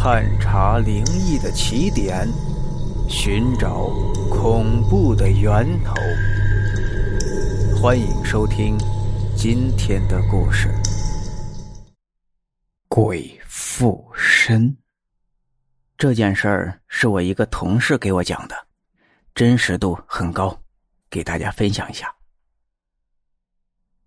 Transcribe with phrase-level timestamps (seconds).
[0.00, 2.24] 探查灵异的起点，
[3.08, 3.88] 寻找
[4.30, 5.92] 恐怖的源头。
[7.76, 8.78] 欢迎收听
[9.36, 10.68] 今天的故事：
[12.86, 14.74] 鬼附身。
[15.96, 18.54] 这件事儿是我一个同事给我讲的，
[19.34, 20.56] 真实度很高，
[21.10, 22.14] 给大家分享一下。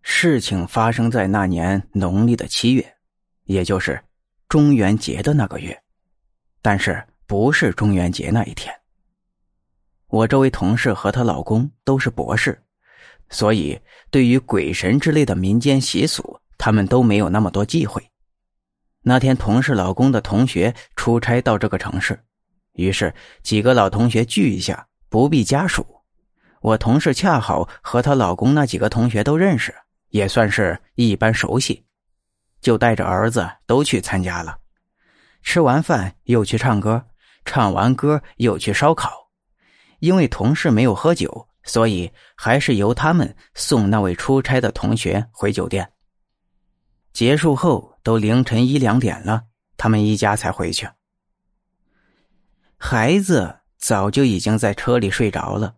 [0.01, 2.95] 事情发生在那年农历的七月，
[3.43, 4.01] 也就是
[4.47, 5.79] 中元节的那个月，
[6.61, 8.73] 但是不是中元节那一天。
[10.07, 12.61] 我这位同事和她老公都是博士，
[13.29, 13.79] 所以
[14.09, 18.05] 对于鬼神之类的民间习俗，他们都没有那么多忌讳。
[19.03, 22.21] 那天，同事老公的同学出差到这个城市，
[22.73, 25.85] 于是几个老同学聚一下，不必家属。
[26.61, 29.73] 我同事恰好和她老公那几个同学都认识，
[30.09, 31.83] 也算是一般熟悉，
[32.61, 34.59] 就带着儿子都去参加了。
[35.41, 37.05] 吃完饭又去唱歌，
[37.45, 39.11] 唱完歌又去烧烤。
[39.99, 45.91] 因为同事没有喝酒，所以还是由他们送那位出差的同学回酒店。
[47.13, 49.43] 结束后都凌晨一两点了，
[49.77, 50.89] 他们一家才回去。
[52.77, 55.75] 孩子早就已经在车里睡着了。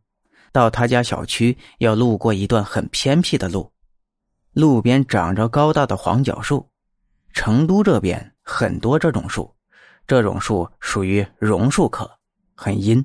[0.52, 3.74] 到他家小区要路过一段很偏僻的路，
[4.54, 6.70] 路边长着高大的黄角树。
[7.34, 9.56] 成都这边很多这种树，
[10.06, 12.20] 这种树属于榕树科，
[12.56, 13.04] 很阴。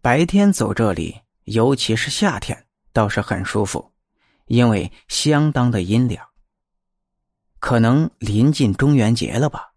[0.00, 3.92] 白天走这里，尤其是夏天，倒是很舒服，
[4.46, 6.26] 因为相当的阴凉。
[7.60, 9.72] 可能临近中元节了吧？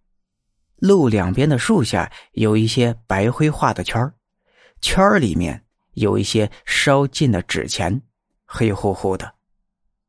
[0.77, 4.13] 路两边的树下有一些白灰画的圈
[4.81, 8.01] 圈里面有一些烧尽的纸钱，
[8.45, 9.35] 黑乎乎的。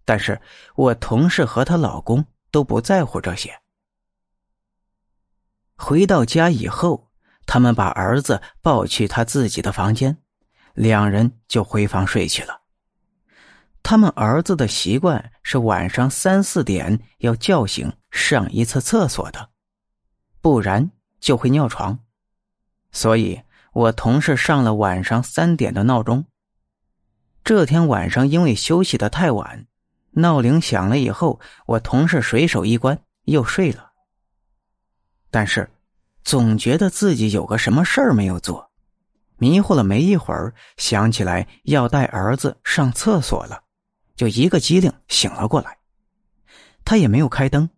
[0.05, 0.41] 但是
[0.75, 3.61] 我同事和她老公都不在乎这些。
[5.89, 7.13] 回到家以后，
[7.47, 10.19] 他们把儿子抱去他自己的房间，
[10.75, 12.61] 两人就回房睡去了。
[13.85, 19.51] 他们儿子的习惯是晚上三四点要叫醒上一次厕所的，
[20.41, 21.97] 不然就会尿床。
[22.91, 23.41] 所以
[23.73, 26.25] 我同事上了晚上三点的闹钟。
[27.45, 29.69] 这天晚上因为休息的太晚，
[30.11, 33.93] 闹铃响了以后，我同事随手一关又睡了。
[35.31, 35.71] 但是
[36.27, 38.73] 总觉得自己有个什么事儿没有做，
[39.37, 43.63] 迷糊了没一会儿，想起来要带儿子上厕所了。
[44.17, 45.79] 就一个机灵醒了过来，
[46.85, 47.71] 他也没有开灯，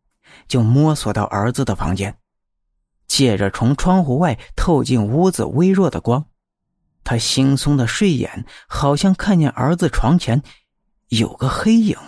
[0.48, 2.16] 就摸索到儿子的房间，
[3.06, 6.25] 借着从窗户外透进屋子微弱的光，
[7.04, 10.42] 他惺忪的睡眼好像看见儿子床前
[11.09, 11.98] 有个黑影。